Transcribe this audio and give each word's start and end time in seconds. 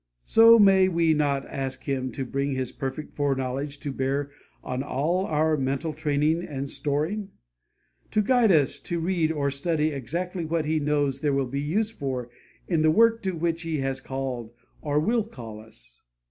So 0.23 0.57
may 0.57 0.87
we 0.87 1.13
not 1.13 1.45
ask 1.47 1.83
Him 1.83 2.11
to 2.13 2.25
bring 2.25 2.55
His 2.55 2.71
perfect 2.71 3.13
foreknowledge 3.15 3.79
to 3.81 3.91
bear 3.91 4.31
on 4.63 4.81
all 4.81 5.27
our 5.27 5.55
mental 5.57 5.93
training 5.93 6.41
and 6.41 6.67
storing? 6.67 7.29
to 8.09 8.23
guide 8.23 8.51
us 8.51 8.79
to 8.79 8.99
read 8.99 9.31
or 9.31 9.51
study 9.51 9.89
exactly 9.89 10.43
what 10.43 10.65
He 10.65 10.79
knows 10.79 11.21
there 11.21 11.33
will 11.33 11.45
be 11.45 11.61
use 11.61 11.91
for 11.91 12.31
in 12.67 12.81
the 12.81 12.89
work 12.89 13.21
to 13.21 13.33
which 13.35 13.61
He 13.61 13.77
has 13.81 14.01
called 14.01 14.49
or 14.81 14.99
will 14.99 15.23
call 15.27 15.59
us? 15.59 16.03